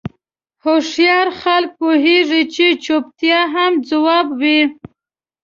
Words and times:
هوښیار 0.63 1.27
خلک 1.41 1.69
پوهېږي 1.79 2.41
چې 2.53 2.65
چوپتیا 2.85 3.39
هم 3.55 3.73
ځواب 3.89 4.27
وي. 4.41 4.61